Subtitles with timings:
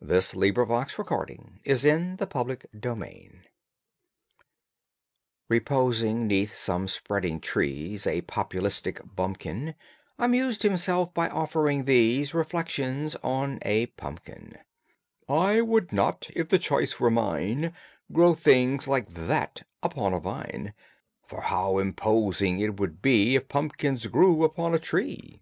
[0.00, 3.42] THE ICONOCLASTIC RUSTIC AND THE APROPOS ACORN
[5.48, 9.74] Reposing 'neath some spreading trees, A populistic bumpkin
[10.16, 14.58] Amused himself by offering these Reflections on a pumpkin:
[15.28, 17.74] "I would not, if the choice were mine,
[18.12, 20.72] Grow things like that upon a vine,
[21.26, 25.40] For how imposing it would be If pumpkins grew upon a tree."